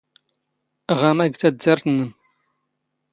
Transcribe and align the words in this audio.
ⵖⴰⵎⴰ 0.99 1.25
ⴳ 1.29 1.33
ⵜⴰⴷⴷⴰⵔⵜ 1.39 1.83
ⵏⵏⵎ. 1.91 2.09